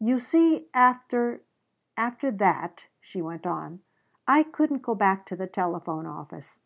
[0.00, 1.42] "You see after
[1.96, 3.82] after that," she went on,
[4.26, 6.58] "I couldn't go back to the telephone office.